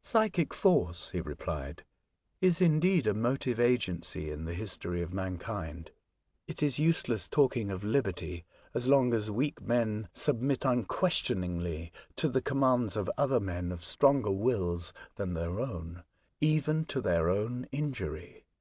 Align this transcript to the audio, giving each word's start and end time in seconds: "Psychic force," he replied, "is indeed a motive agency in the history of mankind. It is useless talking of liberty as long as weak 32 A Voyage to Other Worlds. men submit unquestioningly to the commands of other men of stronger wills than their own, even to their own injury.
"Psychic 0.00 0.54
force," 0.54 1.10
he 1.10 1.20
replied, 1.20 1.82
"is 2.40 2.60
indeed 2.60 3.04
a 3.08 3.12
motive 3.12 3.58
agency 3.58 4.30
in 4.30 4.44
the 4.44 4.54
history 4.54 5.02
of 5.02 5.12
mankind. 5.12 5.90
It 6.46 6.62
is 6.62 6.78
useless 6.78 7.26
talking 7.26 7.72
of 7.72 7.82
liberty 7.82 8.44
as 8.74 8.86
long 8.86 9.12
as 9.12 9.28
weak 9.28 9.58
32 9.58 9.64
A 9.64 9.66
Voyage 9.66 9.66
to 9.66 9.82
Other 9.82 9.88
Worlds. 9.88 9.88
men 9.88 10.08
submit 10.12 10.64
unquestioningly 10.64 11.92
to 12.14 12.28
the 12.28 12.40
commands 12.42 12.96
of 12.96 13.10
other 13.18 13.40
men 13.40 13.72
of 13.72 13.82
stronger 13.82 14.30
wills 14.30 14.92
than 15.16 15.34
their 15.34 15.58
own, 15.58 16.04
even 16.40 16.84
to 16.84 17.00
their 17.00 17.28
own 17.28 17.66
injury. 17.72 18.44